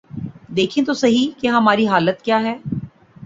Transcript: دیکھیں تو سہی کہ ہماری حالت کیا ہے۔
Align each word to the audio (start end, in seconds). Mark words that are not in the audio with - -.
دیکھیں 0.49 0.83
تو 0.85 0.93
سہی 0.93 1.29
کہ 1.41 1.47
ہماری 1.47 1.87
حالت 1.87 2.21
کیا 2.21 2.39
ہے۔ 2.41 2.55